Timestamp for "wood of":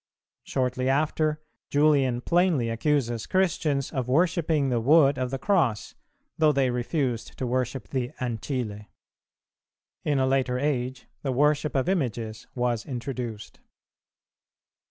4.81-5.29